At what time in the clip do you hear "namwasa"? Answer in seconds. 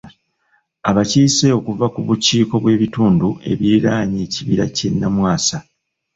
4.99-5.57